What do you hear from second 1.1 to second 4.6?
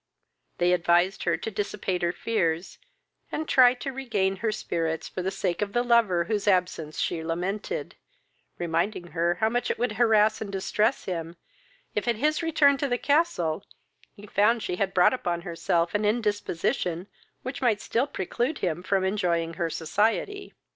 her to dissipate her fears, and try to regain her